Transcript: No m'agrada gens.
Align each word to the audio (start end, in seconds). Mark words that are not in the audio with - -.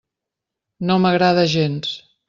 No 0.91 0.97
m'agrada 1.05 1.47
gens. 1.57 1.97